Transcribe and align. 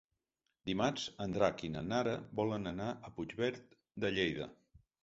Dimarts 0.69 1.03
en 1.27 1.35
Drac 1.35 1.63
i 1.67 1.71
na 1.75 1.85
Nara 1.91 2.17
volen 2.41 2.73
anar 2.75 2.91
a 2.97 3.17
Puigverd 3.21 3.81
de 4.07 4.17
Lleida. 4.19 4.55